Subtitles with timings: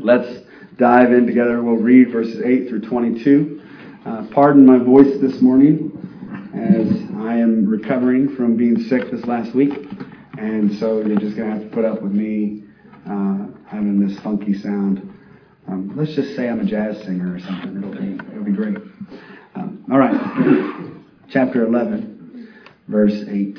[0.00, 0.44] Let's
[0.76, 1.60] dive in together.
[1.62, 3.62] We'll read verses 8 through 22.
[4.06, 5.90] Uh, pardon my voice this morning
[6.54, 6.86] as
[7.18, 9.72] I am recovering from being sick this last week.
[10.38, 12.62] And so you're just going to have to put up with me
[13.06, 15.12] uh, having this funky sound.
[15.66, 17.76] Um, let's just say I'm a jazz singer or something.
[17.76, 18.76] It'll be, it'll be great.
[19.56, 20.14] Um, all right.
[21.28, 22.48] Chapter 11,
[22.86, 23.58] verse 8.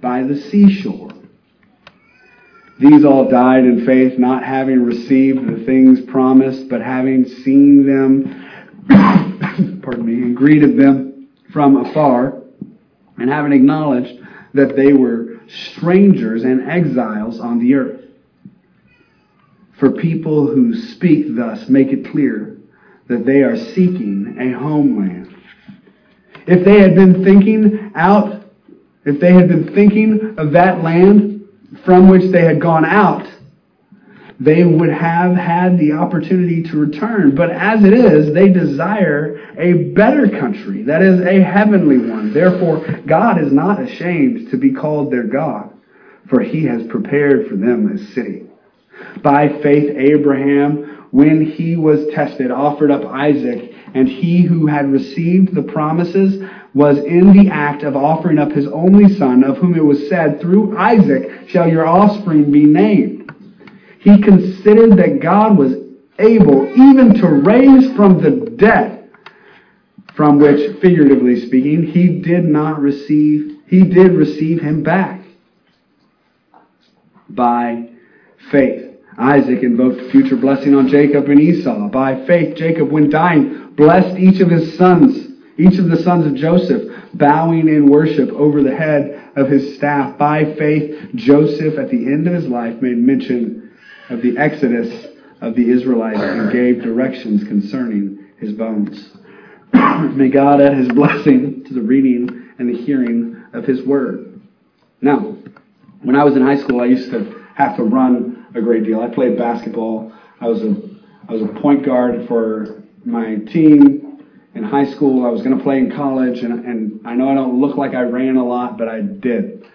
[0.00, 1.10] by the seashore.
[2.78, 8.80] These all died in faith, not having received the things promised, but having seen them,
[9.82, 12.40] pardon me, and greeted them from afar,
[13.16, 14.20] and having acknowledged
[14.54, 18.04] that they were strangers and exiles on the earth.
[19.80, 22.58] For people who speak thus make it clear
[23.08, 25.34] that they are seeking a homeland.
[26.46, 28.37] If they had been thinking out,
[29.08, 31.48] if they had been thinking of that land
[31.84, 33.26] from which they had gone out,
[34.40, 37.34] they would have had the opportunity to return.
[37.34, 42.32] But as it is, they desire a better country, that is, a heavenly one.
[42.32, 45.72] Therefore, God is not ashamed to be called their God,
[46.28, 48.44] for he has prepared for them a city.
[49.22, 55.54] By faith, Abraham, when he was tested, offered up Isaac and he who had received
[55.54, 56.44] the promises
[56.74, 60.40] was in the act of offering up his only son, of whom it was said,
[60.40, 63.30] Through Isaac shall your offspring be named.
[64.00, 65.74] He considered that God was
[66.18, 69.10] able even to raise from the dead,
[70.14, 75.22] from which, figuratively speaking, he did not receive, he did receive him back
[77.28, 77.88] by
[78.50, 78.84] faith.
[79.18, 81.88] Isaac invoked future blessing on Jacob and Esau.
[81.88, 85.17] By faith, Jacob, when dying, blessed each of his sons,
[85.58, 90.16] each of the sons of Joseph, bowing in worship over the head of his staff.
[90.16, 93.70] By faith, Joseph, at the end of his life, made mention
[94.08, 95.08] of the exodus
[95.40, 99.16] of the Israelites and gave directions concerning his bones.
[99.72, 104.40] May God add his blessing to the reading and the hearing of his word.
[105.00, 105.36] Now,
[106.02, 109.00] when I was in high school, I used to have to run a great deal.
[109.00, 110.12] I played basketball.
[110.40, 110.76] I was a
[111.28, 114.07] I was a point guard for my team
[114.58, 115.24] in high school.
[115.24, 117.94] I was going to play in college, and, and I know I don't look like
[117.94, 119.66] I ran a lot, but I did.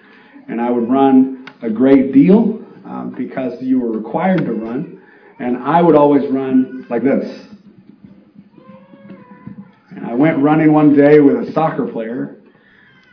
[0.48, 5.02] And I would run a great deal um, because you were required to run.
[5.40, 7.48] And I would always run like this.
[9.90, 12.42] And I went running one day with a soccer player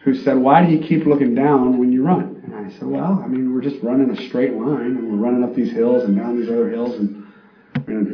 [0.04, 2.42] who said, Why do you keep looking down when you run?
[2.44, 5.44] And I said, Well, I mean, we're just running a straight line, and we're running
[5.44, 7.29] up these hills and down these other hills, and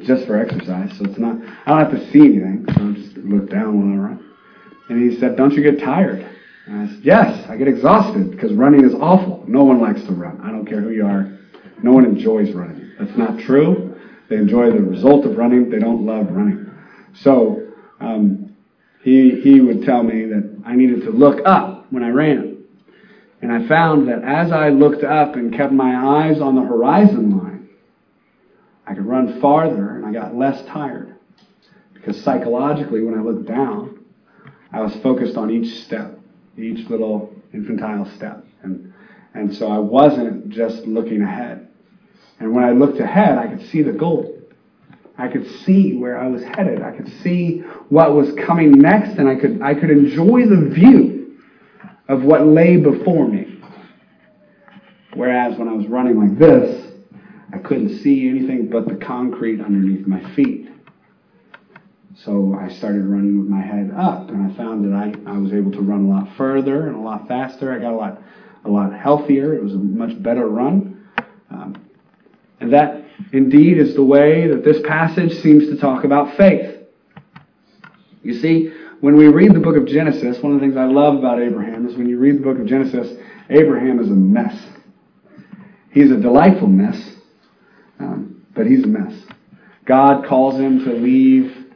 [0.05, 1.37] just for exercise, so it's not,
[1.67, 4.35] I don't have to see anything, so I just look down when I run.
[4.89, 6.27] And he said, don't you get tired?
[6.67, 9.45] And I said, yes, I get exhausted because running is awful.
[9.47, 10.41] No one likes to run.
[10.43, 11.39] I don't care who you are.
[11.83, 12.93] No one enjoys running.
[12.99, 13.95] That's not true.
[14.29, 15.71] They enjoy the result of running.
[15.71, 16.71] They don't love running.
[17.21, 17.69] So,
[18.01, 18.57] um,
[19.03, 22.65] he, he would tell me that I needed to look up when I ran.
[23.41, 27.39] And I found that as I looked up and kept my eyes on the horizon
[27.39, 27.56] line,
[28.87, 31.15] I could run farther and I got less tired.
[31.95, 34.05] Because psychologically, when I looked down,
[34.73, 36.19] I was focused on each step,
[36.57, 38.45] each little infantile step.
[38.63, 38.93] And,
[39.35, 41.69] and so I wasn't just looking ahead.
[42.39, 44.33] And when I looked ahead, I could see the goal.
[45.19, 46.83] I could see where I was headed.
[46.83, 51.39] I could see what was coming next, and I could, I could enjoy the view
[52.09, 53.61] of what lay before me.
[55.15, 56.86] Whereas when I was running like this,
[57.53, 60.69] I couldn't see anything but the concrete underneath my feet.
[62.25, 65.53] So I started running with my head up, and I found that I, I was
[65.53, 67.73] able to run a lot further and a lot faster.
[67.73, 68.23] I got a lot,
[68.65, 69.55] a lot healthier.
[69.55, 71.07] It was a much better run.
[71.51, 71.77] Um,
[72.61, 76.77] and that indeed, is the way that this passage seems to talk about faith.
[78.23, 81.17] You see, when we read the book of Genesis, one of the things I love
[81.17, 83.17] about Abraham is when you read the book of Genesis,
[83.51, 84.57] Abraham is a mess.
[85.93, 87.16] He's a delightful mess,
[87.99, 89.15] um, but he's a mess.
[89.85, 91.67] God calls him to leave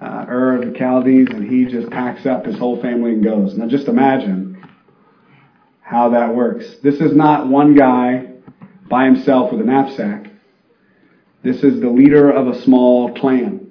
[0.00, 3.56] uh, Ur of the Chaldees, and he just packs up his whole family and goes.
[3.56, 4.64] Now, just imagine
[5.82, 6.64] how that works.
[6.82, 8.26] This is not one guy
[8.88, 10.30] by himself with a knapsack.
[11.42, 13.70] This is the leader of a small clan.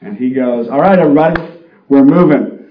[0.00, 2.70] And he goes, All right, everybody, we're moving.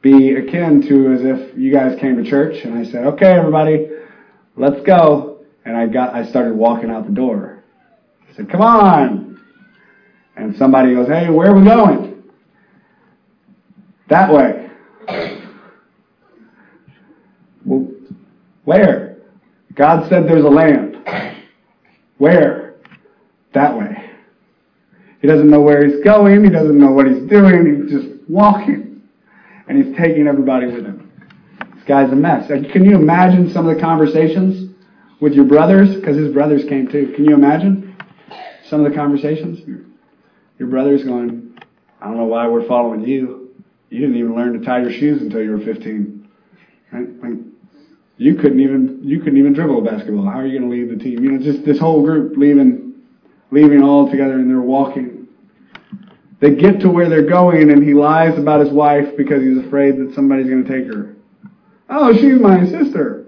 [0.00, 3.88] Be akin to as if you guys came to church and I said, Okay, everybody,
[4.56, 5.27] let's go.
[5.68, 7.62] And I got I started walking out the door.
[8.26, 9.38] I said, Come on.
[10.34, 12.24] And somebody goes, Hey, where are we going?
[14.08, 14.70] That way.
[17.66, 17.86] Well,
[18.64, 19.18] where?
[19.74, 20.96] God said there's a land.
[22.16, 22.76] Where?
[23.52, 24.10] That way.
[25.20, 26.44] He doesn't know where he's going.
[26.44, 27.82] He doesn't know what he's doing.
[27.82, 29.02] He's just walking.
[29.68, 31.12] And he's taking everybody with him.
[31.74, 32.48] This guy's a mess.
[32.48, 34.67] Can you imagine some of the conversations
[35.20, 35.94] with your brothers?
[35.94, 37.12] Because his brothers came too.
[37.14, 37.96] Can you imagine
[38.68, 39.60] some of the conversations?
[40.58, 41.58] Your brother's going,
[42.00, 43.54] I don't know why we're following you.
[43.90, 46.28] You didn't even learn to tie your shoes until you were 15.
[46.92, 47.22] Right?
[47.22, 47.38] Like,
[48.18, 50.24] you couldn't even you couldn't even dribble a basketball.
[50.24, 51.22] How are you going to lead the team?
[51.22, 52.94] You know, just this whole group leaving
[53.50, 55.28] leaving all together and they're walking.
[56.40, 59.96] They get to where they're going and he lies about his wife because he's afraid
[59.98, 61.16] that somebody's going to take her.
[61.88, 63.27] Oh, she's my sister.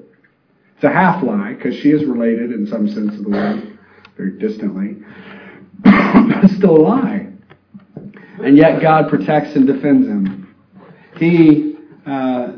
[0.80, 3.78] It's a half lie because she is related in some sense of the word,
[4.16, 4.96] very distantly.
[5.84, 7.26] it's still a lie.
[8.42, 10.56] And yet God protects and defends him.
[11.18, 12.52] He uh,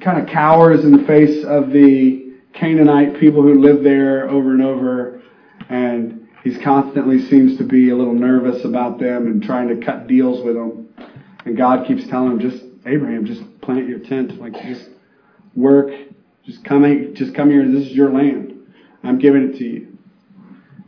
[0.00, 4.62] kind of cowers in the face of the Canaanite people who live there over and
[4.64, 5.22] over,
[5.68, 10.08] and he constantly seems to be a little nervous about them and trying to cut
[10.08, 10.88] deals with them.
[11.44, 14.88] And God keeps telling him, just Abraham, just plant your tent, like just
[15.54, 15.92] work,
[16.44, 17.66] just come, just come here.
[17.70, 18.72] This is your land.
[19.02, 19.98] I'm giving it to you.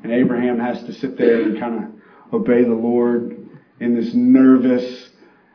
[0.03, 3.49] And Abraham has to sit there and kind of obey the Lord
[3.81, 5.11] in this nervous,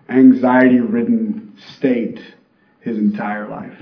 [0.10, 2.20] anxiety-ridden state
[2.82, 3.78] his entire life.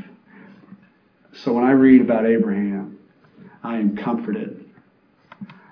[1.33, 2.97] So when I read about Abraham,
[3.63, 4.69] I am comforted.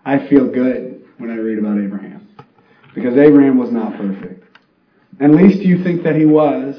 [0.06, 2.28] I feel good when I read about Abraham.
[2.94, 4.44] Because Abraham was not perfect.
[5.20, 6.76] At least you think that he was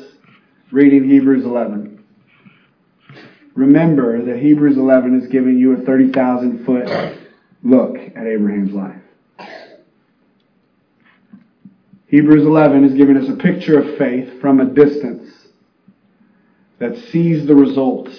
[0.70, 1.93] reading Hebrews 11.
[3.54, 6.88] Remember that Hebrews 11 is giving you a 30,000 foot
[7.62, 9.00] look at Abraham's life.
[12.06, 15.32] Hebrews 11 is giving us a picture of faith from a distance
[16.78, 18.18] that sees the results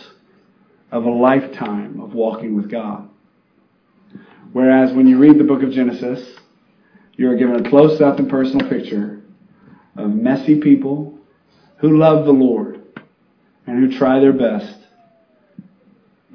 [0.92, 3.10] of a lifetime of walking with God.
[4.54, 6.38] Whereas when you read the book of Genesis,
[7.18, 9.22] you are given a close up and personal picture
[9.98, 11.18] of messy people
[11.78, 12.82] who love the Lord
[13.68, 14.78] and who try their best,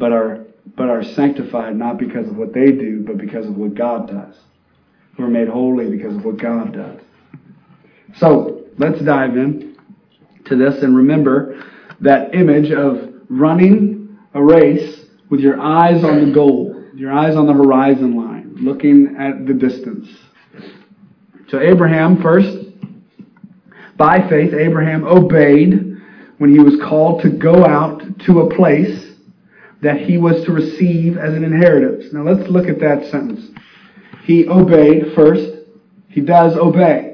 [0.00, 3.74] but are, but are sanctified not because of what they do, but because of what
[3.74, 4.34] God does.
[5.16, 7.00] Who are made holy because of what God does.
[8.16, 9.76] So let's dive in
[10.46, 11.62] to this and remember
[12.00, 17.46] that image of running a race with your eyes on the goal, your eyes on
[17.46, 20.08] the horizon line, looking at the distance.
[21.48, 22.56] So Abraham first,
[23.96, 25.98] by faith, Abraham obeyed
[26.38, 29.09] when he was called to go out to a place
[29.82, 32.12] that he was to receive as an inheritance.
[32.12, 33.50] Now let's look at that sentence.
[34.24, 35.66] He obeyed first.
[36.08, 37.10] He does obey.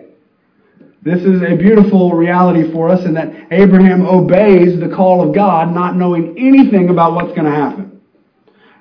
[1.02, 5.72] This is a beautiful reality for us in that Abraham obeys the call of God,
[5.72, 8.00] not knowing anything about what's going to happen.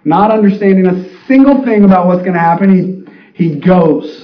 [0.05, 4.23] Not understanding a single thing about what's going to happen, he, he goes.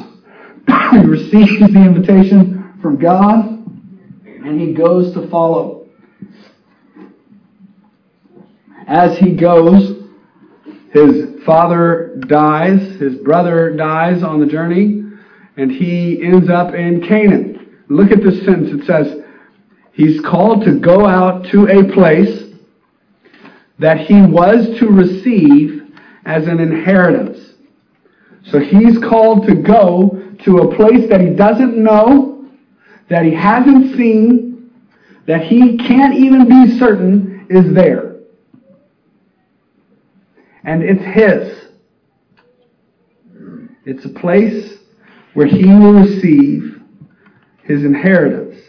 [0.92, 3.46] he receives the invitation from God,
[4.26, 5.81] and he goes to follow.
[8.88, 10.10] As he goes,
[10.92, 15.04] his father dies, his brother dies on the journey,
[15.58, 17.80] and he ends up in Canaan.
[17.88, 18.82] Look at this sentence.
[18.82, 19.22] It says,
[19.94, 22.54] He's called to go out to a place
[23.80, 25.82] that he was to receive
[26.26, 27.56] as an inheritance.
[28.46, 32.50] So he's called to go to a place that he doesn't know,
[33.10, 34.72] that he hasn't seen,
[35.28, 38.11] that he can't even be certain is there.
[40.64, 41.58] And it's his.
[43.86, 44.78] It's a place
[45.34, 46.82] where he will receive
[47.64, 48.62] his inheritance.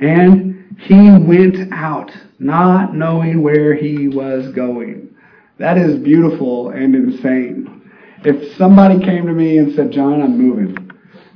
[0.00, 5.14] And he went out, not knowing where he was going.
[5.58, 7.90] That is beautiful and insane.
[8.24, 10.90] If somebody came to me and said, John, I'm moving.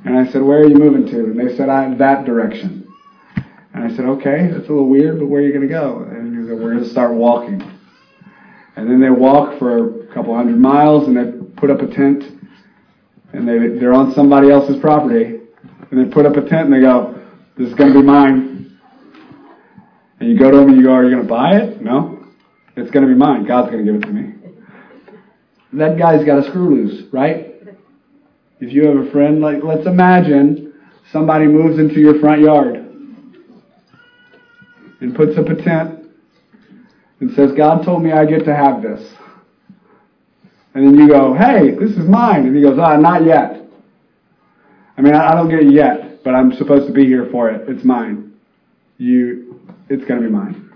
[0.05, 1.25] And I said, where are you moving to?
[1.25, 2.87] And they said, I have that direction.
[3.75, 6.07] And I said, okay, that's a little weird, but where are you going to go?
[6.09, 7.72] And he said, we're going to start walking.
[8.83, 12.25] And then they walk for a couple hundred miles and they put up a tent
[13.33, 15.39] and they, they're on somebody else's property.
[15.93, 17.15] And they put up a tent and they go,
[17.57, 18.77] this is going to be mine.
[20.19, 21.81] And you go to them and you go, are you going to buy it?
[21.81, 22.27] No.
[22.75, 23.47] It's going to be mine.
[23.47, 24.35] God's going to give it to me.
[25.75, 27.55] That guy's got a screw loose, right?
[28.59, 30.75] If you have a friend, like, let's imagine
[31.13, 32.75] somebody moves into your front yard
[35.01, 36.02] and puts up a tent
[37.23, 39.01] and says, God told me I get to have this.
[40.75, 42.47] And then you go, hey, this is mine.
[42.47, 43.63] And he goes, ah, not yet.
[44.99, 47.69] I mean, I don't get it yet, but I'm supposed to be here for it.
[47.69, 48.35] It's mine.
[48.99, 50.69] You, it's going to be mine.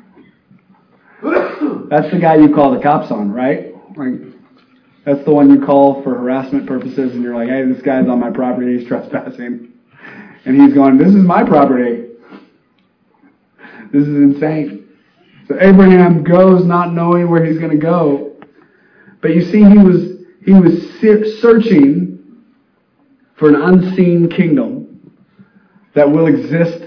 [1.90, 3.74] That's the guy you call the cops on, right?
[3.96, 4.20] Like,
[5.04, 8.18] that's the one you call for harassment purposes, and you're like, hey, this guy's on
[8.18, 9.72] my property, he's trespassing.
[10.44, 12.08] And he's going, this is my property.
[13.92, 14.85] This is insane.
[15.48, 18.36] So Abraham goes not knowing where he's going to go.
[19.20, 21.00] But you see, he was, he was
[21.40, 22.42] searching
[23.36, 25.12] for an unseen kingdom
[25.94, 26.82] that will exist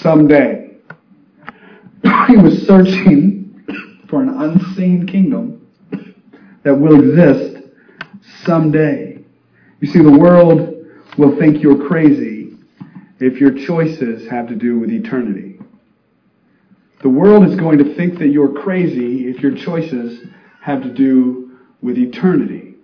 [0.00, 0.76] someday.
[2.28, 3.64] he was searching
[4.08, 5.66] for an unseen kingdom
[6.64, 7.64] that will exist
[8.44, 9.24] someday.
[9.80, 10.74] You see, the world
[11.18, 12.56] will think you're crazy
[13.20, 15.55] if your choices have to do with eternity.
[17.02, 20.26] The world is going to think that you're crazy if your choices
[20.62, 22.74] have to do with eternity.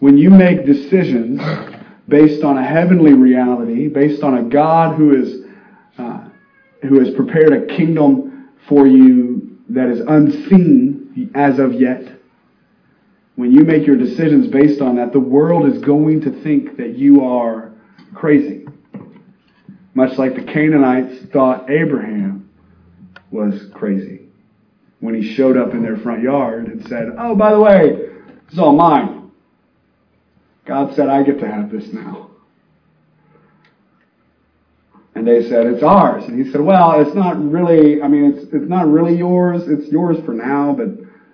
[0.00, 1.40] When you make decisions
[2.08, 5.44] based on a heavenly reality, based on a God who is
[5.98, 6.28] uh,
[6.82, 12.02] who has prepared a kingdom for you that is unseen as of yet.
[13.36, 16.96] When you make your decisions based on that, the world is going to think that
[16.96, 17.72] you are
[18.14, 18.66] crazy.
[19.94, 22.39] Much like the Canaanites thought Abraham
[23.30, 24.28] was crazy
[25.00, 28.08] when he showed up in their front yard and said, Oh, by the way,
[28.44, 29.30] this is all mine.
[30.66, 32.30] God said, I get to have this now.
[35.14, 36.24] And they said, It's ours.
[36.24, 39.62] And he said, Well, it's not really, I mean, it's, it's not really yours.
[39.66, 40.88] It's yours for now, but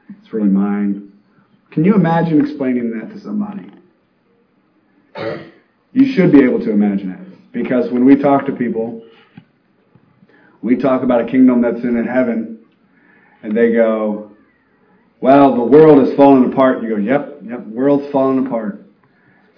[0.09, 1.13] it's really mine.
[1.71, 3.71] Can you imagine explaining that to somebody?
[5.93, 7.53] You should be able to imagine it.
[7.53, 9.06] Because when we talk to people,
[10.63, 12.65] we talk about a kingdom that's in heaven,
[13.43, 14.33] and they go,
[15.21, 16.83] Well, the world is falling apart.
[16.83, 18.87] You go, Yep, yep, world's falling apart.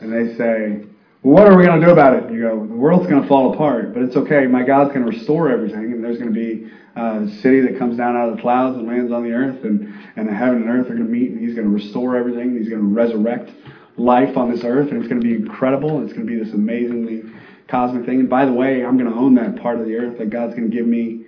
[0.01, 0.85] And they say,
[1.23, 2.33] well, what are we going to do about it?
[2.33, 4.47] You go, the world's going to fall apart, but it's okay.
[4.47, 7.97] My God's going to restore everything, and there's going to be a city that comes
[7.97, 10.71] down out of the clouds and lands on the earth, and, and the heaven and
[10.71, 12.57] earth are going to meet, and He's going to restore everything.
[12.57, 13.51] He's going to resurrect
[13.97, 16.03] life on this earth, and it's going to be incredible.
[16.05, 17.25] It's going to be this amazingly
[17.69, 18.21] cosmic thing.
[18.21, 20.55] And by the way, I'm going to own that part of the earth that God's
[20.55, 21.27] going to give me,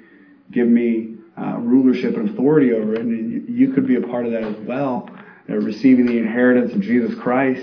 [0.50, 4.32] give me uh, rulership and authority over it, and you could be a part of
[4.32, 5.08] that as well,
[5.48, 7.62] uh, receiving the inheritance of Jesus Christ.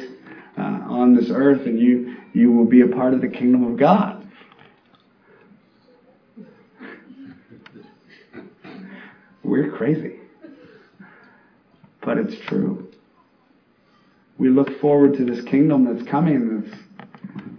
[0.57, 3.77] Uh, on this earth, and you you will be a part of the kingdom of
[3.77, 4.27] God.
[9.43, 10.15] We're crazy.
[12.01, 12.91] But it's true.
[14.39, 16.75] We look forward to this kingdom that's coming, that's,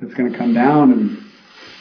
[0.01, 1.25] that's going to come down, and,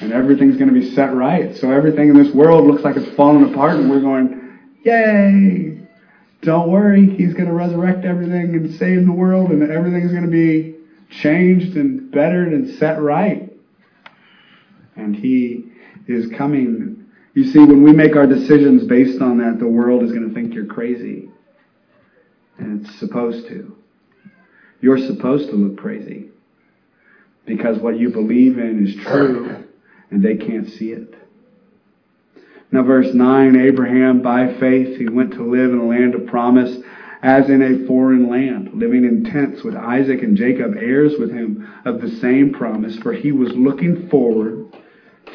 [0.01, 1.55] and everything's going to be set right.
[1.55, 5.87] So everything in this world looks like it's falling apart, and we're going, Yay!
[6.41, 10.29] Don't worry, He's going to resurrect everything and save the world, and everything's going to
[10.29, 10.75] be
[11.09, 13.51] changed and bettered and set right.
[14.95, 15.71] And He
[16.07, 17.05] is coming.
[17.33, 20.33] You see, when we make our decisions based on that, the world is going to
[20.33, 21.29] think you're crazy.
[22.57, 23.75] And it's supposed to.
[24.81, 26.29] You're supposed to look crazy.
[27.47, 29.63] Because what you believe in is true,
[30.11, 31.15] and they can't see it.
[32.71, 36.77] Now, verse 9 Abraham, by faith, he went to live in a land of promise
[37.23, 41.67] as in a foreign land, living in tents with Isaac and Jacob, heirs with him
[41.85, 44.67] of the same promise, for he was looking forward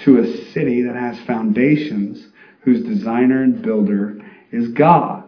[0.05, 2.29] to a city that has foundations,
[2.61, 4.21] whose designer and builder
[4.53, 5.25] is God.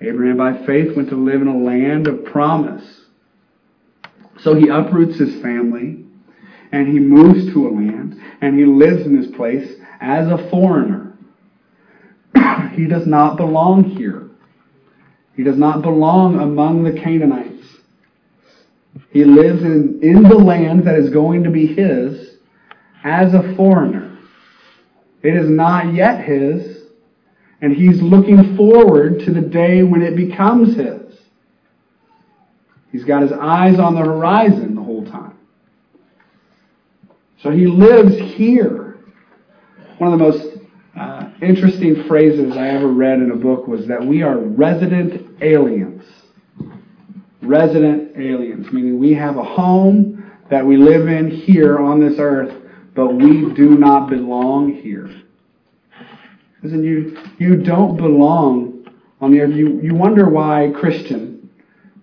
[0.00, 3.05] Abraham, by faith, went to live in a land of promise.
[4.46, 6.04] So he uproots his family
[6.70, 11.18] and he moves to a land and he lives in this place as a foreigner.
[12.74, 14.30] he does not belong here.
[15.34, 17.66] He does not belong among the Canaanites.
[19.10, 22.36] He lives in, in the land that is going to be his
[23.02, 24.16] as a foreigner.
[25.24, 26.84] It is not yet his,
[27.60, 31.05] And he's looking forward to the day when it becomes his.
[32.92, 35.36] He's got his eyes on the horizon the whole time.
[37.42, 38.98] So he lives here.
[39.98, 40.58] One of the most
[40.98, 46.04] uh, interesting phrases I ever read in a book was that we are resident aliens.
[47.42, 52.54] Resident aliens, meaning we have a home that we live in here on this earth,
[52.94, 55.10] but we do not belong here.
[56.62, 58.88] Listen, you, you don't belong
[59.20, 59.54] on the earth.
[59.54, 61.35] You, you wonder why, Christian,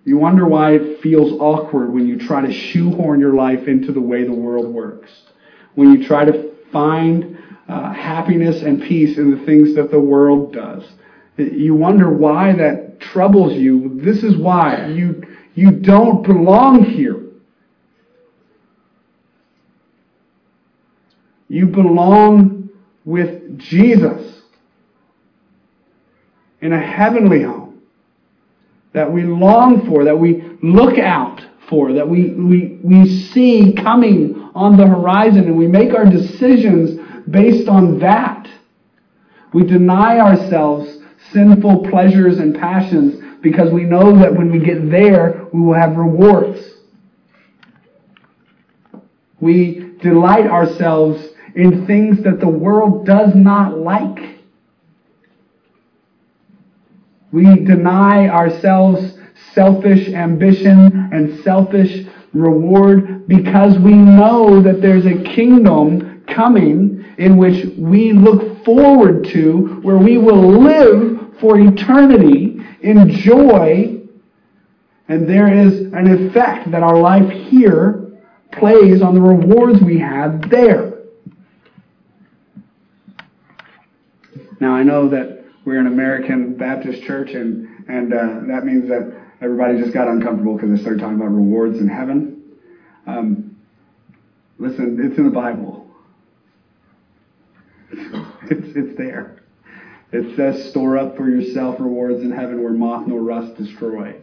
[0.04, 4.00] you wonder why it feels awkward when you try to shoehorn your life into the
[4.00, 5.10] way the world works.
[5.74, 10.52] When you try to find uh, happiness and peace in the things that the world
[10.52, 10.84] does.
[11.38, 13.98] You wonder why that troubles you.
[14.02, 14.88] This is why.
[14.88, 15.22] You,
[15.54, 17.22] you don't belong here.
[21.48, 22.68] You belong
[23.06, 24.42] with Jesus
[26.60, 27.63] in a heavenly home
[28.94, 34.50] that we long for, that we look out for, that we, we, we see coming
[34.54, 38.48] on the horizon, and we make our decisions based on that.
[39.52, 40.98] We deny ourselves
[41.32, 45.96] sinful pleasures and passions because we know that when we get there, we will have
[45.96, 46.60] rewards.
[49.40, 51.20] We delight ourselves
[51.56, 54.33] in things that the world does not like.
[57.34, 59.18] We deny ourselves
[59.54, 67.66] selfish ambition and selfish reward because we know that there's a kingdom coming in which
[67.76, 74.00] we look forward to, where we will live for eternity in joy.
[75.08, 78.12] And there is an effect that our life here
[78.52, 81.00] plays on the rewards we have there.
[84.60, 85.33] Now, I know that
[85.64, 90.56] we're an American Baptist church, and, and uh, that means that everybody just got uncomfortable
[90.56, 92.42] because they started talking about rewards in heaven.
[93.06, 93.56] Um,
[94.58, 95.86] listen, it's in the Bible.
[98.50, 99.38] It's, it's there.
[100.12, 104.20] It says, store up for yourself rewards in heaven where moth nor rust destroy.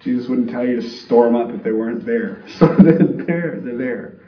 [0.00, 2.44] Jesus wouldn't tell you to store them up if they weren't there.
[2.58, 3.60] So they're there.
[3.64, 4.20] They're there.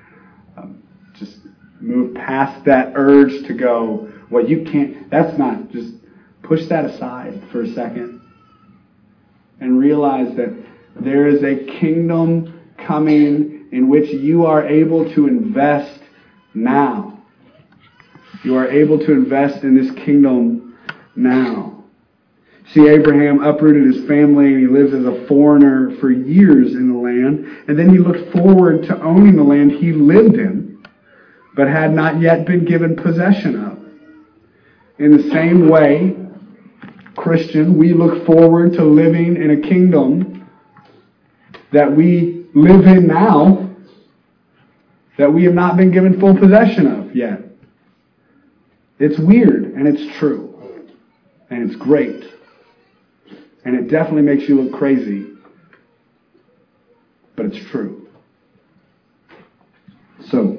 [0.57, 0.83] Um,
[1.19, 1.37] just
[1.81, 5.93] move past that urge to go, what you can't, that's not, just
[6.43, 8.21] push that aside for a second
[9.61, 10.55] and realize that
[10.97, 16.01] there is a kingdom coming in which you are able to invest
[16.55, 17.23] now.
[18.45, 20.79] You are able to invest in this kingdom
[21.15, 21.85] now.
[22.73, 26.99] See, Abraham uprooted his family and he lived as a foreigner for years in the
[26.99, 27.47] land.
[27.69, 30.85] And then he looked forward to owning the land he lived in,
[31.55, 33.76] but had not yet been given possession of.
[34.99, 36.17] In the same way,
[37.17, 40.49] Christian, we look forward to living in a kingdom
[41.73, 43.69] that we live in now
[45.19, 47.41] that we have not been given full possession of yet.
[48.99, 50.53] It's weird, and it's true.
[51.51, 52.25] And it's great.
[53.65, 55.27] And it definitely makes you look crazy.
[57.35, 58.09] But it's true.
[60.29, 60.57] So,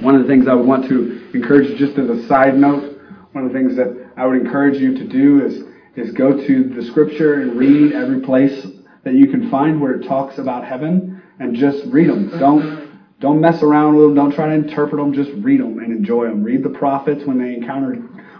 [0.00, 2.97] one of the things I would want to encourage just as a side note,
[3.32, 5.64] one of the things that I would encourage you to do is,
[5.96, 8.66] is go to the scripture and read every place
[9.04, 12.30] that you can find where it talks about heaven and just read them.
[12.38, 12.88] Don't
[13.20, 14.14] don't mess around with them.
[14.14, 15.12] Don't try to interpret them.
[15.12, 16.44] Just read them and enjoy them.
[16.44, 17.94] Read the prophets when they encounter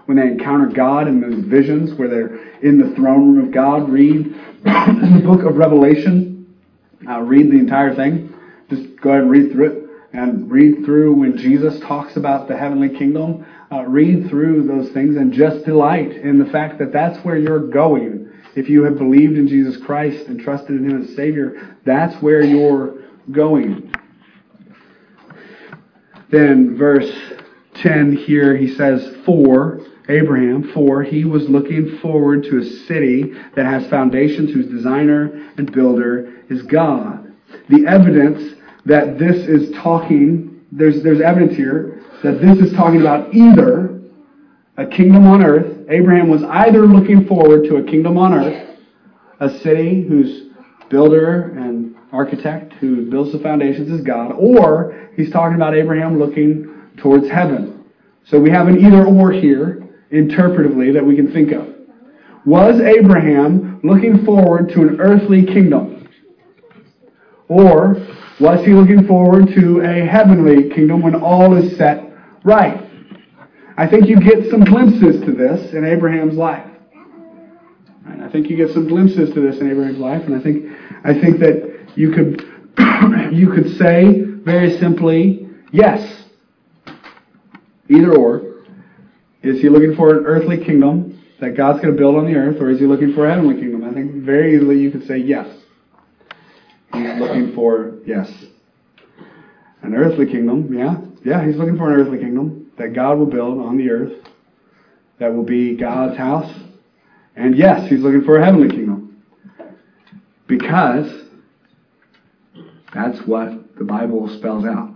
[0.07, 3.91] when they encounter God in those visions where they're in the throne room of God.
[3.91, 6.47] Read the book of Revelation.
[7.09, 8.33] Uh, read the entire thing.
[8.71, 12.57] Just go ahead and read through it and read through when Jesus talks about the
[12.57, 13.45] heavenly kingdom.
[13.71, 17.69] Uh, read through those things and just delight in the fact that that's where you're
[17.69, 18.31] going.
[18.57, 22.43] If you have believed in Jesus Christ and trusted in Him as Savior, that's where
[22.43, 23.93] you're going.
[26.31, 27.11] Then verse
[27.75, 33.67] 10 here, he says, For, Abraham, for he was looking forward to a city that
[33.67, 37.35] has foundations whose designer and builder is God.
[37.69, 38.55] The evidence
[38.87, 44.01] that this is talking, there's, there's evidence here that this is talking about either
[44.77, 45.87] a kingdom on earth.
[45.89, 48.79] Abraham was either looking forward to a kingdom on earth,
[49.41, 50.51] a city whose
[50.91, 56.91] builder and architect who builds the foundations is God, or he's talking about Abraham looking
[56.97, 57.85] towards heaven.
[58.25, 61.75] So we have an either or here, interpretively, that we can think of.
[62.47, 66.09] Was Abraham looking forward to an earthly kingdom?
[67.49, 67.97] Or
[68.41, 72.13] was he looking forward to a heavenly kingdom when all is set
[72.45, 72.89] right?
[73.77, 76.67] I think you get some glimpses to this in Abraham's life.
[78.05, 78.21] Right?
[78.21, 80.67] I think you get some glimpses to this in Abraham's life, and I think
[81.05, 82.43] I think that you could
[83.33, 86.25] you could say very simply, yes.
[87.89, 88.65] Either or.
[89.43, 92.61] Is he looking for an earthly kingdom that God's going to build on the earth,
[92.61, 93.85] or is he looking for a heavenly kingdom?
[93.85, 95.47] I think very easily you could say yes.
[96.93, 98.31] He's looking for, yes.
[99.83, 100.97] An earthly kingdom, yeah.
[101.25, 104.25] Yeah, he's looking for an earthly kingdom that God will build on the earth
[105.19, 106.53] that will be God's house.
[107.37, 109.23] And yes, he's looking for a heavenly kingdom.
[110.47, 111.25] Because
[112.95, 114.95] that's what the Bible spells out.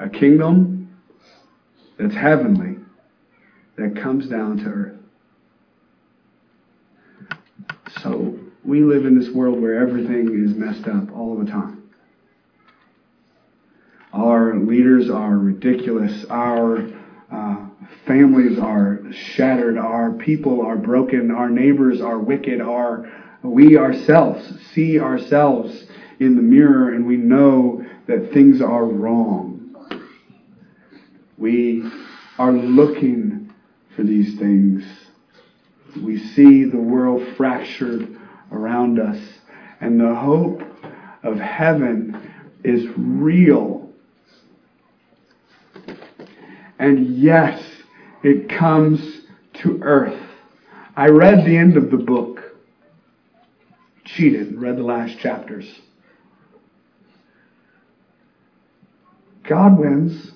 [0.00, 0.96] A kingdom
[1.98, 2.76] that's heavenly
[3.76, 4.94] that comes down to earth.
[8.02, 8.38] So
[8.68, 11.90] we live in this world where everything is messed up all the time.
[14.12, 16.26] Our leaders are ridiculous.
[16.28, 16.86] Our
[17.32, 17.66] uh,
[18.06, 19.78] families are shattered.
[19.78, 21.30] Our people are broken.
[21.30, 22.60] Our neighbors are wicked.
[22.60, 23.10] Our
[23.42, 25.86] we ourselves see ourselves
[26.20, 29.74] in the mirror and we know that things are wrong.
[31.38, 31.90] We
[32.36, 33.50] are looking
[33.96, 34.84] for these things.
[36.02, 38.17] We see the world fractured
[38.52, 39.18] around us,
[39.80, 40.62] and the hope
[41.22, 42.32] of heaven
[42.64, 43.90] is real.
[46.78, 47.62] And yes,
[48.22, 49.22] it comes
[49.62, 50.22] to earth.
[50.96, 52.40] I read the end of the book.
[54.04, 55.80] Cheated, read the last chapters.
[59.48, 60.32] God wins.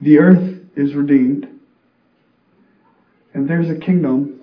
[0.00, 1.48] The earth is redeemed.
[3.34, 4.40] And there's a kingdom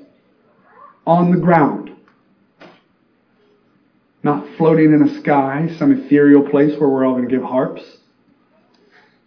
[1.05, 1.88] on the ground.
[4.21, 7.81] Not floating in a sky, some ethereal place where we're all going to give harps.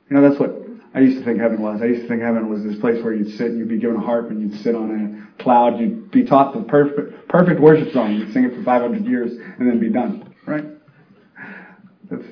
[0.08, 0.62] You know, that's what
[0.94, 1.80] I used to think heaven was.
[1.80, 3.96] I used to think heaven was this place where you'd sit and you'd be given
[3.96, 4.90] a harp and you'd sit on
[5.38, 5.80] a cloud.
[5.80, 8.12] You'd be taught the perfect, perfect worship song.
[8.12, 10.34] You'd sing it for 500 years and then be done.
[10.46, 10.66] Right?
[12.10, 12.26] That's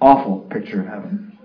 [0.00, 1.38] awful picture of heaven.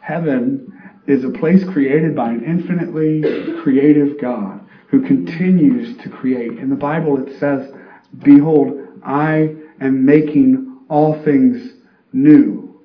[0.00, 0.72] Heaven
[1.06, 3.22] is a place created by an infinitely
[3.62, 6.58] creative God who continues to create.
[6.58, 7.70] In the Bible it says,
[8.22, 11.74] Behold, I am making all things
[12.12, 12.80] new.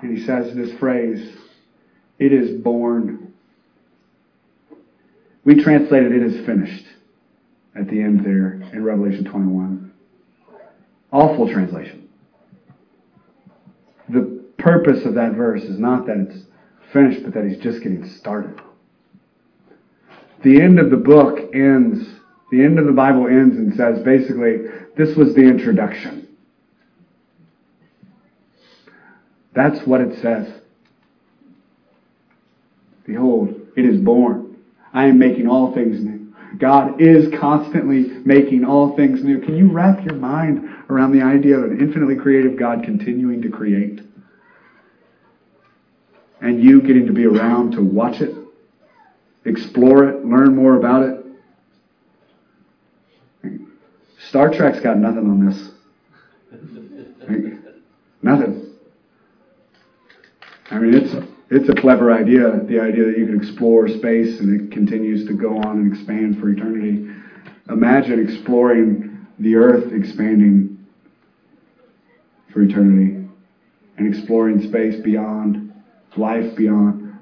[0.00, 1.36] And he says this phrase,
[2.18, 3.34] it is born.
[5.44, 6.86] We translated it as finished
[7.74, 9.92] at the end there in Revelation 21.
[11.12, 12.08] Awful translation.
[14.08, 16.44] The purpose of that verse is not that it's
[16.92, 18.60] finished, but that he's just getting started.
[20.42, 22.06] The end of the book ends,
[22.50, 24.58] the end of the Bible ends and says basically,
[24.96, 26.28] this was the introduction.
[29.54, 30.52] That's what it says.
[33.06, 34.56] Behold, it is born.
[34.92, 36.34] I am making all things new.
[36.58, 39.40] God is constantly making all things new.
[39.40, 43.50] Can you wrap your mind around the idea of an infinitely creative God continuing to
[43.50, 44.00] create?
[46.40, 48.34] And you getting to be around to watch it,
[49.44, 51.15] explore it, learn more about it?
[54.28, 55.70] Star Trek's got nothing on this.
[58.22, 58.74] Nothing.
[60.70, 61.14] I mean, it's
[61.48, 65.34] it's a clever idea, the idea that you can explore space and it continues to
[65.34, 67.08] go on and expand for eternity.
[67.68, 70.84] Imagine exploring the earth expanding
[72.52, 73.28] for eternity
[73.96, 75.72] and exploring space beyond,
[76.16, 77.16] life beyond,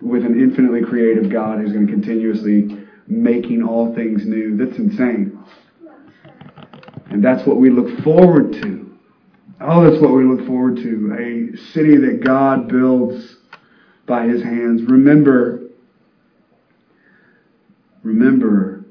[0.00, 4.56] with an infinitely creative God who's going to continuously making all things new.
[4.56, 5.31] That's insane.
[7.12, 8.90] And that's what we look forward to.
[9.60, 11.12] Oh, that's what we look forward to.
[11.12, 13.36] A city that God builds
[14.06, 14.82] by his hands.
[14.88, 15.68] Remember,
[18.02, 18.86] remember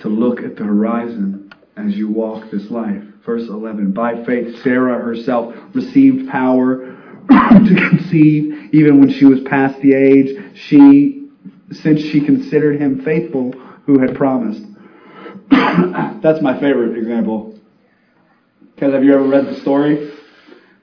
[0.00, 3.04] to look at the horizon as you walk this life.
[3.24, 3.92] Verse 11.
[3.92, 6.96] By faith, Sarah herself received power
[7.28, 11.28] to conceive even when she was past the age she
[11.70, 13.52] since she considered him faithful
[13.86, 14.64] who had promised.
[16.22, 17.56] That's my favorite example
[18.76, 20.12] because have you ever read the story?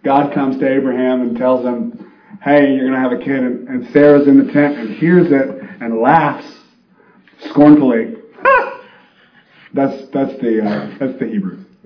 [0.04, 2.12] God comes to Abraham and tells him,
[2.44, 3.44] hey, you're going to have a kid.
[3.44, 6.60] And, and Sarah's in the tent and hears it and laughs
[7.52, 8.16] scornfully.
[9.74, 11.64] that's, that's, the, uh, that's the Hebrew.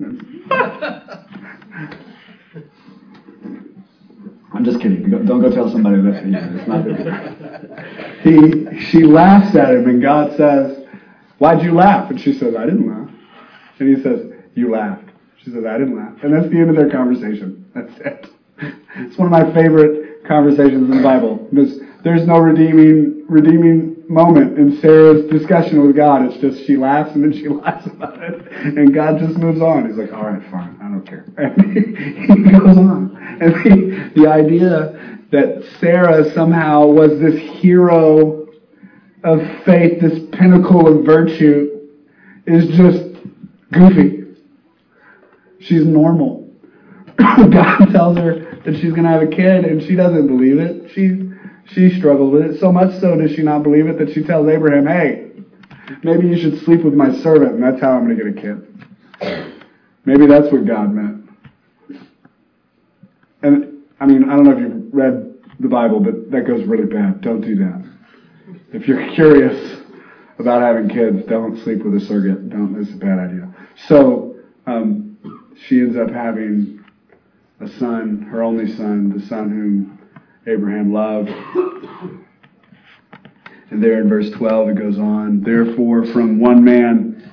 [4.50, 5.10] I'm just kidding.
[5.10, 6.58] Don't go tell somebody that's the Hebrew.
[6.58, 6.96] It's not the
[8.24, 8.70] Hebrew.
[8.72, 10.87] He, she laughs at him and God says,
[11.38, 12.10] why'd you laugh?
[12.10, 13.10] And she says, I didn't laugh.
[13.78, 15.10] And he says, you laughed.
[15.42, 16.22] She says, I didn't laugh.
[16.22, 17.70] And that's the end of their conversation.
[17.74, 18.26] That's it.
[18.96, 21.48] it's one of my favorite conversations in the Bible.
[21.52, 26.24] There's, there's no redeeming redeeming moment in Sarah's discussion with God.
[26.24, 29.86] It's just she laughs and then she laughs about it, and God just moves on.
[29.86, 34.26] He's like, "All right, fine, I don't care." And he goes on, and the, the
[34.26, 38.37] idea that Sarah somehow was this hero
[39.24, 41.88] of faith, this pinnacle of virtue,
[42.46, 43.04] is just
[43.72, 44.24] goofy.
[45.60, 46.48] She's normal.
[47.18, 50.90] God tells her that she's going to have a kid, and she doesn't believe it.
[50.92, 51.24] She
[51.72, 54.48] she struggled with it so much so does she not believe it that she tells
[54.48, 55.32] Abraham, "Hey,
[56.02, 58.40] maybe you should sleep with my servant, and that's how I'm going to get a
[58.40, 58.64] kid."
[60.04, 61.28] Maybe that's what God meant.
[63.42, 66.86] And I mean, I don't know if you've read the Bible, but that goes really
[66.86, 67.20] bad.
[67.20, 67.77] Don't do that.
[68.70, 69.80] If you're curious
[70.38, 72.50] about having kids, don't sleep with a surrogate.
[72.50, 72.78] Don't.
[72.78, 73.54] It's a bad idea.
[73.86, 75.16] So um,
[75.66, 76.84] she ends up having
[77.60, 79.98] a son, her only son, the son whom
[80.46, 81.30] Abraham loved.
[83.70, 87.30] And there in verse 12 it goes on, therefore from one man,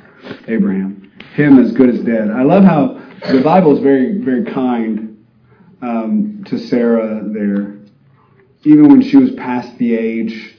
[0.48, 2.32] Abraham, him as good as dead.
[2.32, 5.26] I love how the Bible is very, very kind
[5.82, 7.76] um, to Sarah there.
[8.64, 10.55] Even when she was past the age,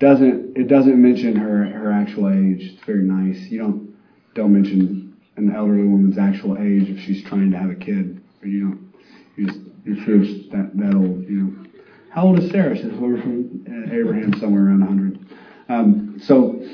[0.00, 2.72] doesn't it doesn't mention her her actual age.
[2.72, 3.38] It's very nice.
[3.50, 3.96] You don't
[4.34, 8.20] don't mention an elderly woman's actual age if she's trying to have a kid.
[8.42, 8.92] Or you don't.
[9.36, 11.28] You just you're sure that that old.
[11.28, 11.66] You know.
[12.10, 12.74] How old is Sarah?
[12.74, 15.26] She's from Abraham somewhere around 100.
[15.68, 16.66] Um, so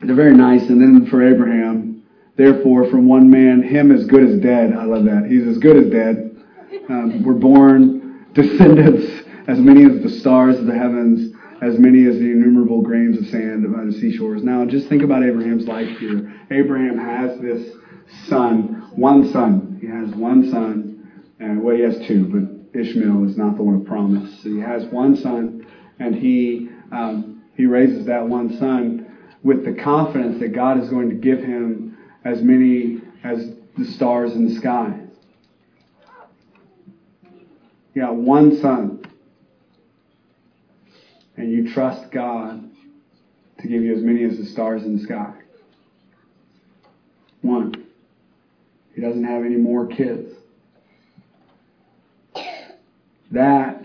[0.00, 0.62] they're very nice.
[0.62, 2.02] And then for Abraham,
[2.36, 4.72] therefore, from one man, him as good as dead.
[4.72, 5.26] I love that.
[5.30, 6.44] He's as good as dead.
[6.88, 11.31] Um, we're born descendants as many as the stars of the heavens,
[11.62, 14.42] as many as the innumerable grains of sand by the seashores.
[14.42, 16.34] Now, just think about Abraham's life here.
[16.50, 17.76] Abraham has this
[18.26, 19.78] son, one son.
[19.80, 23.76] He has one son, and well, he has two, but Ishmael is not the one
[23.76, 24.42] of promise.
[24.42, 25.64] So he has one son,
[26.00, 31.08] and he um, he raises that one son with the confidence that God is going
[31.10, 34.98] to give him as many as the stars in the sky.
[37.94, 39.04] Got one son,
[41.42, 42.70] and you trust God
[43.58, 45.34] to give you as many as the stars in the sky.
[47.40, 47.74] One.
[48.94, 50.32] He doesn't have any more kids.
[53.32, 53.82] That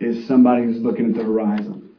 [0.00, 1.90] is somebody who's looking at the horizon.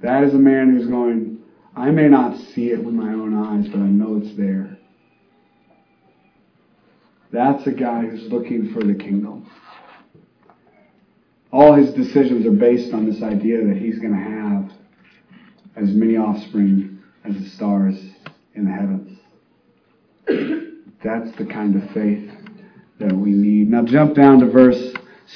[0.00, 1.42] That is a man who's going,
[1.76, 4.78] I may not see it with my own eyes, but I know it's there.
[7.32, 9.50] That's a guy who's looking for the kingdom.
[11.50, 14.70] All his decisions are based on this idea that he's going to have
[15.76, 17.96] as many offspring as the stars
[18.54, 19.18] in the heavens.
[21.02, 22.30] That's the kind of faith
[22.98, 23.70] that we need.
[23.70, 24.92] Now jump down to verse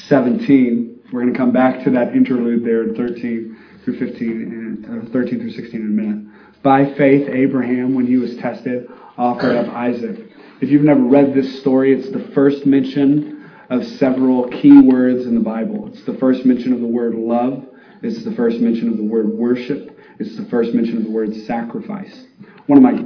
[0.09, 1.01] 17.
[1.12, 5.11] We're going to come back to that interlude there in 13 through 15, and, uh,
[5.12, 6.62] 13 through 16 in a minute.
[6.62, 10.18] By faith, Abraham, when he was tested, offered up Isaac.
[10.61, 13.31] If you've never read this story, it's the first mention
[13.72, 15.88] of several key words in the Bible.
[15.88, 17.64] It's the first mention of the word love.
[18.02, 19.98] It's the first mention of the word worship.
[20.18, 22.26] It's the first mention of the word sacrifice.
[22.66, 23.02] One of my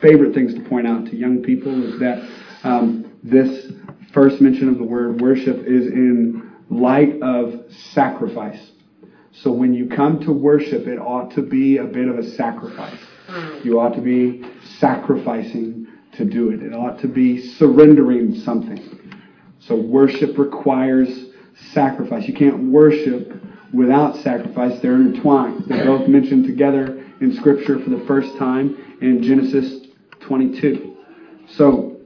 [0.00, 2.30] favorite things to point out to young people is that
[2.62, 3.72] um, this
[4.12, 8.70] first mention of the word worship is in light of sacrifice.
[9.32, 13.00] So when you come to worship, it ought to be a bit of a sacrifice.
[13.64, 14.44] You ought to be
[14.78, 16.62] sacrificing to do it.
[16.62, 19.03] It ought to be surrendering something.
[19.66, 21.26] So worship requires
[21.72, 22.28] sacrifice.
[22.28, 23.32] You can't worship
[23.72, 24.80] without sacrifice.
[24.80, 25.64] They're intertwined.
[25.66, 29.86] They're both mentioned together in Scripture for the first time in Genesis
[30.20, 30.96] 22.
[31.48, 31.96] So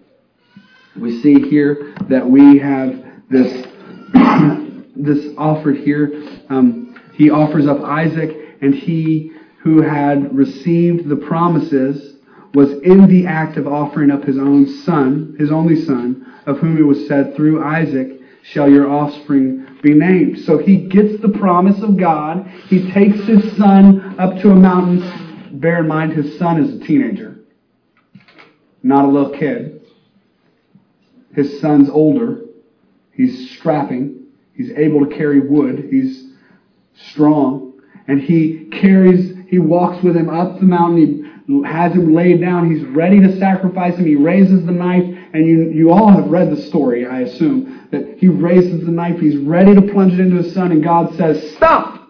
[0.96, 3.66] we see here that we have this
[4.96, 6.40] this offered here.
[6.48, 12.17] Um, he offers up Isaac, and he who had received the promises
[12.54, 16.78] was in the act of offering up his own son, his only son, of whom
[16.78, 20.38] it was said, Through Isaac shall your offspring be named.
[20.40, 22.46] So he gets the promise of God.
[22.68, 25.60] He takes his son up to a mountain.
[25.60, 27.38] Bear in mind, his son is a teenager,
[28.82, 29.82] not a little kid.
[31.34, 32.42] His son's older.
[33.12, 34.26] He's strapping.
[34.54, 35.88] He's able to carry wood.
[35.90, 36.32] He's
[37.10, 37.80] strong.
[38.08, 40.98] And he carries, he walks with him up the mountain.
[40.98, 41.17] He
[41.64, 42.70] has him laid down.
[42.70, 44.04] He's ready to sacrifice him.
[44.04, 45.04] He raises the knife.
[45.32, 49.18] And you, you all have read the story, I assume, that he raises the knife.
[49.18, 50.72] He's ready to plunge it into his son.
[50.72, 52.08] And God says, Stop!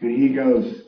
[0.00, 0.82] And he goes,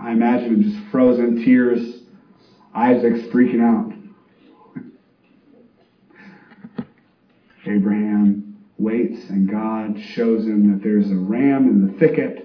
[0.00, 2.02] I imagine him just frozen tears
[2.74, 3.92] Isaac's freaking out.
[7.66, 12.43] Abraham waits, and God shows him that there's a ram in the thicket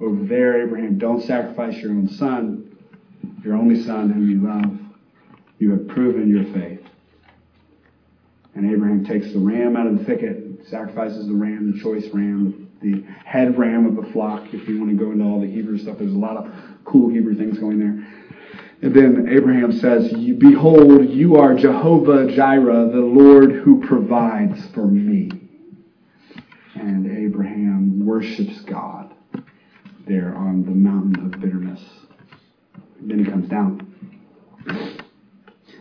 [0.00, 0.62] over there.
[0.62, 2.76] Abraham, don't sacrifice your own son,
[3.44, 4.78] your only son whom you love.
[5.58, 6.82] You have proven your faith.
[8.54, 12.70] And Abraham takes the ram out of the thicket, sacrifices the ram, the choice ram,
[12.82, 14.52] the head ram of the flock.
[14.52, 16.52] If you want to go into all the Hebrew stuff, there's a lot of
[16.84, 18.06] cool Hebrew things going there.
[18.82, 25.30] And then Abraham says, Behold, you are Jehovah Jireh, the Lord who provides for me.
[26.74, 29.15] And Abraham worships God
[30.06, 31.80] there on the mountain of bitterness.
[33.00, 33.82] then he comes down.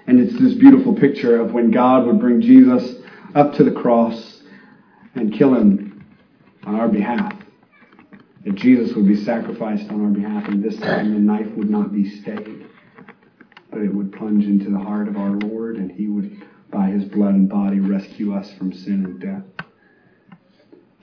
[0.07, 3.01] And it's this beautiful picture of when God would bring Jesus
[3.33, 4.41] up to the cross
[5.15, 6.05] and kill him
[6.65, 7.33] on our behalf.
[8.43, 11.91] That Jesus would be sacrificed on our behalf, and this time the knife would not
[11.91, 12.65] be stayed
[13.75, 17.03] but it would plunge into the heart of our Lord, and He would, by His
[17.03, 19.67] blood and body, rescue us from sin and death.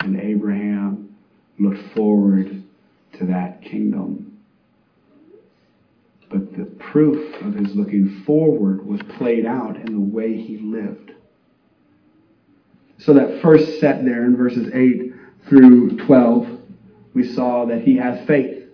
[0.00, 1.14] And Abraham
[1.58, 2.62] looked forward
[3.18, 4.38] to that kingdom.
[6.30, 11.12] But the proof of his looking forward was played out in the way he lived.
[12.98, 15.12] So that first set there in verses 8
[15.48, 16.60] through 12,
[17.14, 18.64] we saw that he has faith.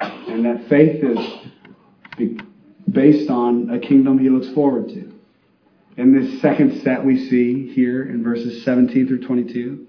[0.00, 2.38] And that faith is
[2.90, 5.12] based on a kingdom he looks forward to.
[5.96, 9.86] In this second set, we see here in verses 17 through 22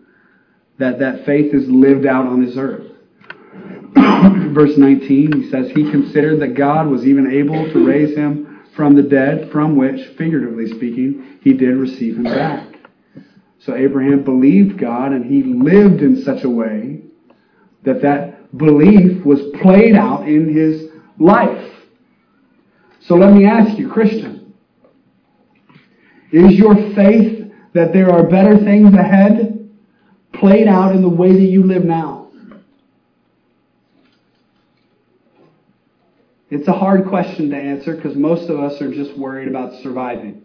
[0.80, 2.91] that that faith is lived out on this earth.
[4.54, 8.96] Verse 19, he says, He considered that God was even able to raise him from
[8.96, 12.68] the dead, from which, figuratively speaking, he did receive him back.
[13.60, 17.02] So Abraham believed God and he lived in such a way
[17.84, 20.90] that that belief was played out in his
[21.20, 21.72] life.
[23.02, 24.54] So let me ask you, Christian,
[26.32, 29.70] is your faith that there are better things ahead
[30.34, 32.21] played out in the way that you live now?
[36.52, 40.44] It's a hard question to answer because most of us are just worried about surviving.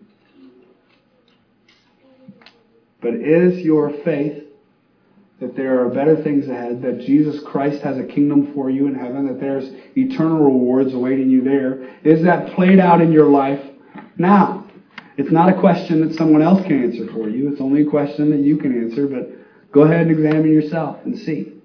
[3.03, 4.45] But is your faith
[5.41, 8.95] that there are better things ahead, that Jesus Christ has a kingdom for you in
[8.95, 11.83] heaven, that there's eternal rewards awaiting you there.
[12.05, 13.61] Is that played out in your life
[14.17, 14.65] now?
[15.17, 17.51] It's not a question that someone else can answer for you.
[17.51, 21.19] It's only a question that you can answer, but go ahead and examine yourself and
[21.19, 21.56] see.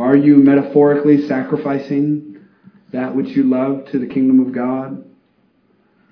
[0.00, 2.38] Are you metaphorically sacrificing
[2.92, 5.04] that which you love to the kingdom of God,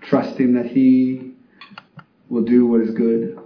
[0.03, 1.33] trusting that He
[2.29, 3.39] will do what is good.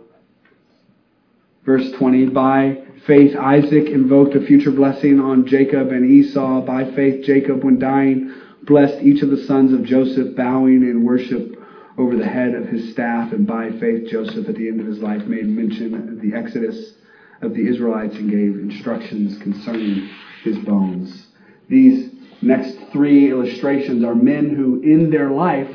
[1.64, 6.62] Verse 20, by faith Isaac invoked a future blessing on Jacob and Esau.
[6.62, 11.56] By faith Jacob, when dying, blessed each of the sons of Joseph, bowing in worship
[11.98, 13.32] over the head of his staff.
[13.32, 16.94] And by faith Joseph, at the end of his life, made mention of the exodus
[17.42, 20.10] of the Israelites and gave instructions concerning
[20.42, 21.26] his bones.
[21.68, 22.10] These
[22.42, 25.68] next three illustrations are men who, in their life,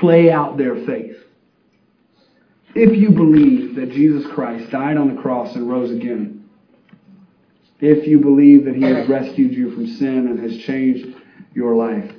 [0.00, 1.16] play out their faith.
[2.74, 6.48] If you believe that Jesus Christ died on the cross and rose again,
[7.80, 11.16] if you believe that he has rescued you from sin and has changed
[11.54, 12.12] your life,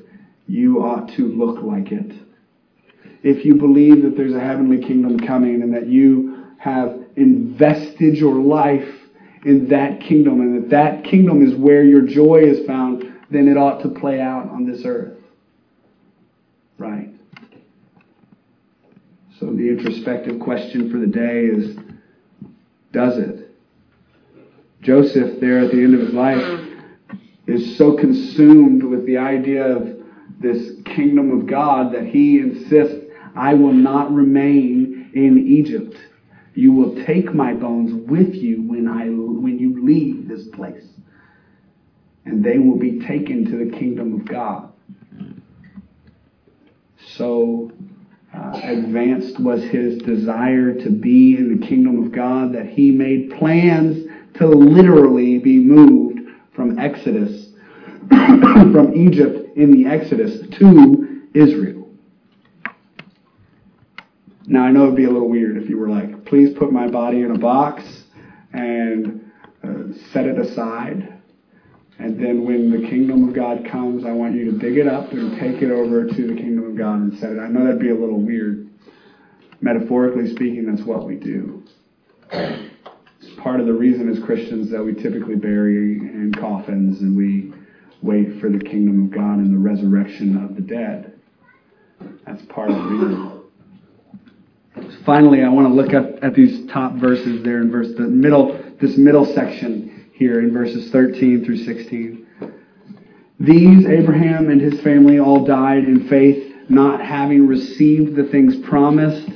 [0.48, 2.14] you ought to look like it.
[3.22, 8.36] If you believe that there's a heavenly kingdom coming and that you have invested your
[8.36, 8.99] life
[9.46, 13.58] in that kingdom and that that kingdom is where your joy is found, then it
[13.58, 15.18] ought to play out on this earth.
[16.78, 17.10] Right?
[19.40, 21.78] So the introspective question for the day is,
[22.92, 23.52] does it?
[24.82, 26.68] Joseph, there at the end of his life,
[27.48, 30.00] is so consumed with the idea of
[30.40, 35.96] this kingdom of God that he insists, I will not remain in Egypt.
[36.60, 40.84] You will take my bones with you when, I, when you leave this place.
[42.26, 44.70] And they will be taken to the kingdom of God.
[47.16, 47.72] So
[48.36, 53.38] uh, advanced was his desire to be in the kingdom of God, that he made
[53.40, 56.20] plans to literally be moved
[56.54, 57.52] from Exodus,
[58.10, 61.88] from Egypt in the Exodus to Israel.
[64.46, 66.88] Now, I know it'd be a little weird if you were like, please put my
[66.88, 67.84] body in a box
[68.54, 69.30] and
[69.64, 71.20] uh, set it aside
[72.00, 75.12] and then when the kingdom of God comes, I want you to dig it up
[75.12, 77.40] and take it over to the kingdom of God and set it.
[77.40, 78.70] I know that'd be a little weird.
[79.60, 81.62] Metaphorically speaking, that's what we do.
[82.32, 87.54] It's part of the reason as Christians that we typically bury in coffins and we
[88.02, 91.20] wait for the kingdom of God and the resurrection of the dead.
[92.26, 93.39] That's part of the reason.
[95.06, 98.60] Finally, I want to look at, at these top verses there in verse the middle,
[98.80, 102.28] this middle section here in verses 13 through 16.
[103.40, 109.30] These, Abraham and his family, all died in faith, not having received the things promised,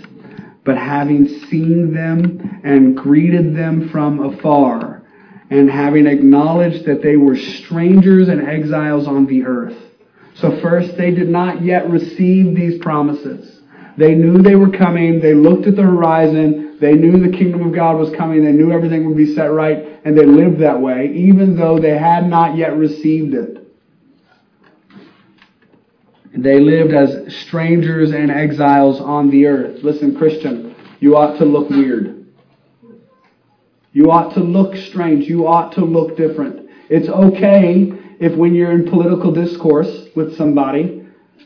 [0.65, 5.03] but having seen them and greeted them from afar,
[5.49, 9.77] and having acknowledged that they were strangers and exiles on the earth.
[10.35, 13.61] So, first, they did not yet receive these promises.
[13.97, 15.19] They knew they were coming.
[15.19, 16.77] They looked at the horizon.
[16.79, 18.43] They knew the kingdom of God was coming.
[18.43, 21.97] They knew everything would be set right, and they lived that way, even though they
[21.97, 23.59] had not yet received it.
[26.35, 29.83] They lived as strangers and exiles on the earth.
[29.83, 32.25] Listen, Christian, you ought to look weird.
[33.91, 35.25] You ought to look strange.
[35.25, 36.69] You ought to look different.
[36.89, 41.02] It's okay if when you're in political discourse with somebody,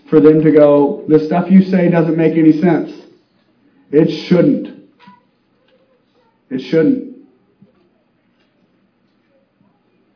[0.10, 2.92] for them to go, the stuff you say doesn't make any sense.
[3.92, 4.90] It shouldn't.
[6.50, 7.18] It shouldn't.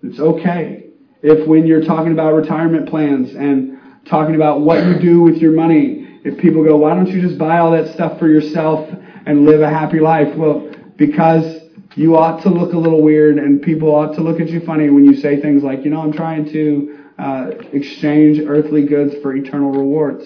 [0.04, 0.86] It's okay
[1.22, 5.52] if when you're talking about retirement plans and talking about what you do with your
[5.52, 8.90] money, if people go, why don't you just buy all that stuff for yourself
[9.26, 10.36] and live a happy life?
[10.36, 11.62] Well, because
[11.96, 14.90] you ought to look a little weird and people ought to look at you funny
[14.90, 19.36] when you say things like, you know, I'm trying to uh, exchange earthly goods for
[19.36, 20.26] eternal rewards.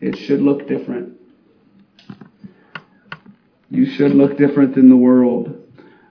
[0.00, 1.20] It should look different.
[3.70, 5.56] You should look different than the world.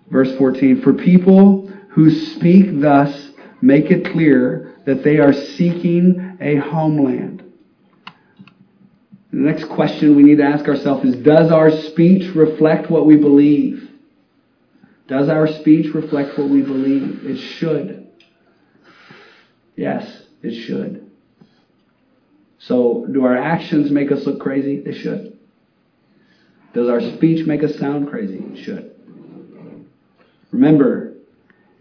[0.09, 3.31] Verse 14 For people who speak thus
[3.61, 7.43] make it clear that they are seeking a homeland.
[9.31, 13.17] The next question we need to ask ourselves is Does our speech reflect what we
[13.17, 13.89] believe?
[15.07, 17.25] Does our speech reflect what we believe?
[17.25, 18.00] It should.
[19.81, 21.09] Yes, it should.
[22.59, 24.79] So, do our actions make us look crazy?
[24.79, 25.39] They should.
[26.75, 28.37] Does our speech make us sound crazy?
[28.37, 28.93] It should.
[30.51, 31.15] Remember,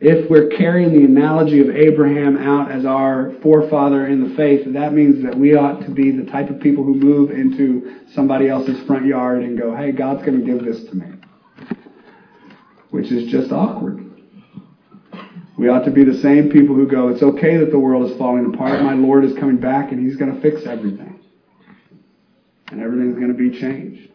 [0.00, 4.94] if we're carrying the analogy of Abraham out as our forefather in the faith, that
[4.94, 8.82] means that we ought to be the type of people who move into somebody else's
[8.86, 11.06] front yard and go, hey, God's going to give this to me.
[12.88, 14.09] Which is just awkward.
[15.60, 18.16] We ought to be the same people who go, it's okay that the world is
[18.16, 18.80] falling apart.
[18.80, 21.20] My Lord is coming back and he's going to fix everything.
[22.68, 24.10] And everything's going to be changed.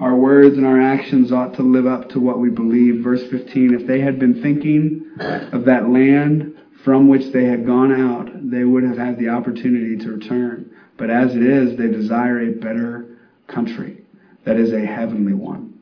[0.00, 3.04] Our words and our actions ought to live up to what we believe.
[3.04, 7.92] Verse 15 If they had been thinking of that land from which they had gone
[7.92, 10.74] out, they would have had the opportunity to return.
[10.96, 14.06] But as it is, they desire a better country,
[14.46, 15.74] that is, a heavenly one.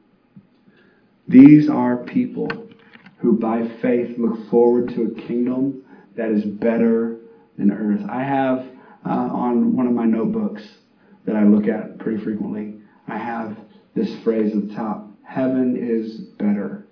[1.28, 2.63] These are people
[3.24, 5.82] who by faith look forward to a kingdom
[6.14, 7.16] that is better
[7.56, 8.02] than earth.
[8.08, 8.66] I have
[9.06, 10.62] uh, on one of my notebooks
[11.24, 12.74] that I look at pretty frequently,
[13.08, 13.56] I have
[13.94, 16.86] this phrase at the top Heaven is better.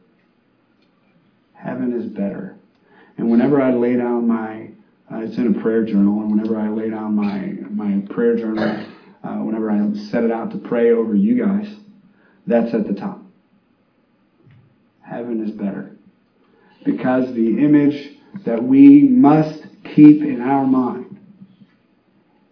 [1.53, 2.57] Heaven is better.
[3.19, 4.71] And whenever I lay down my,
[5.13, 8.87] uh, it's in a prayer journal, and whenever I lay down my, my prayer journal,
[9.23, 11.73] uh, whenever I set it out to pray over you guys,
[12.47, 13.21] that's at the top.
[15.03, 15.92] Heaven is better.
[16.85, 21.19] Because the image that we must keep in our mind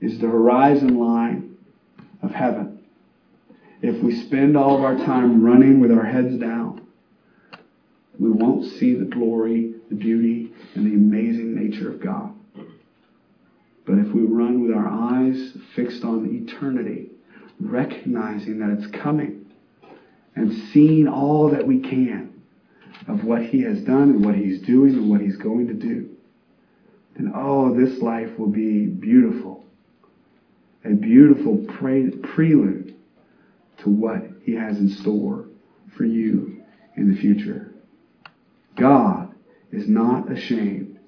[0.01, 1.57] is the horizon line
[2.23, 2.81] of heaven
[3.83, 6.87] if we spend all of our time running with our heads down,
[8.19, 12.35] we won't see the glory, the beauty, and the amazing nature of God.
[13.87, 17.11] But if we run with our eyes fixed on eternity,
[17.59, 19.47] recognizing that it's coming,
[20.37, 22.30] and seeing all that we can
[23.09, 26.11] of what He has done and what He's doing and what He's going to do,
[27.17, 29.65] then oh, this life will be beautiful.
[30.85, 32.95] A beautiful pre- prelude
[33.79, 35.47] to what He has in store
[35.97, 36.63] for you
[36.97, 37.73] in the future.
[38.77, 39.35] God
[39.73, 40.99] is not ashamed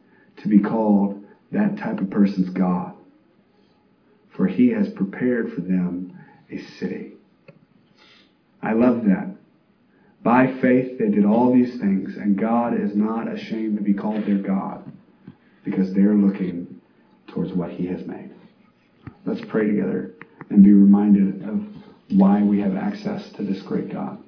[0.43, 2.95] to be called that type of person's God,
[4.37, 6.19] for He has prepared for them
[6.51, 7.13] a city.
[8.63, 9.32] I love that.
[10.23, 14.25] By faith, they did all these things, and God is not ashamed to be called
[14.25, 14.91] their God
[15.65, 16.81] because they're looking
[17.29, 18.31] towards what He has made.
[19.25, 20.15] Let's pray together
[20.51, 21.65] and be reminded of
[22.11, 24.23] why we have access to this great God.